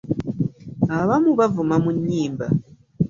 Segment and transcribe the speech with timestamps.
[0.99, 2.45] Abamu bavuma mu nnyimba.